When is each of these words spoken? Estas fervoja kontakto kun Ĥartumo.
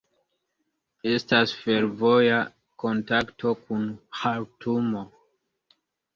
Estas 1.11 1.53
fervoja 1.65 2.39
kontakto 2.85 3.55
kun 3.69 3.85
Ĥartumo. 4.23 5.07